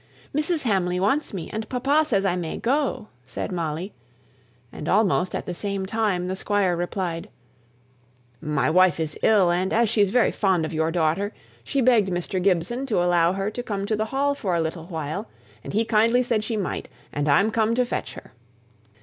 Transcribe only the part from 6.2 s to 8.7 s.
the Squire replied, "My